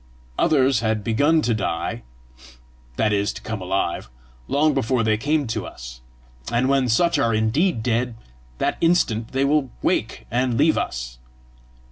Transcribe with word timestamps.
Others 0.39 0.79
had 0.79 1.03
begun 1.03 1.43
to 1.43 1.53
die, 1.53 2.01
that 2.95 3.13
is 3.13 3.31
to 3.33 3.41
come 3.43 3.61
alive, 3.61 4.09
long 4.47 4.73
before 4.73 5.03
they 5.03 5.15
came 5.15 5.45
to 5.45 5.67
us; 5.67 6.01
and 6.51 6.67
when 6.67 6.89
such 6.89 7.19
are 7.19 7.35
indeed 7.35 7.83
dead, 7.83 8.15
that 8.57 8.79
instant 8.81 9.31
they 9.31 9.45
will 9.45 9.69
wake 9.83 10.25
and 10.31 10.57
leave 10.57 10.75
us. 10.75 11.19